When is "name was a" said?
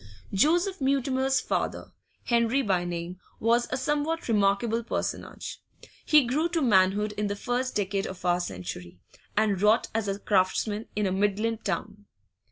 2.85-3.77